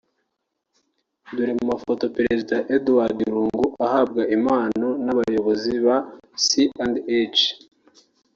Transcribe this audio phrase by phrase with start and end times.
[1.35, 5.97] Dore mu mafoto Perezida Edgard Lungu ahabwa impano n’abayobozi ba
[6.45, 7.41] C&H